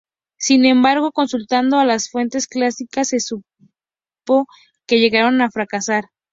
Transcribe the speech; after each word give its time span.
Sin 0.39 0.65
embargo, 0.65 1.11
consultando 1.11 1.77
a 1.77 1.85
las 1.85 2.09
fuentes 2.09 2.47
clásicas, 2.47 3.09
se 3.09 3.19
supo 3.19 4.47
que 4.87 4.99
llegaron 4.99 5.39
a 5.41 5.51
fracasar. 5.51 6.05